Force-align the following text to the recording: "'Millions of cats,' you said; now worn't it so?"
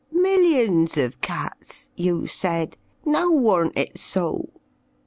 "'Millions 0.11 0.97
of 0.97 1.21
cats,' 1.21 1.87
you 1.95 2.25
said; 2.25 2.75
now 3.05 3.29
worn't 3.31 3.77
it 3.77 3.99
so?" 3.99 4.49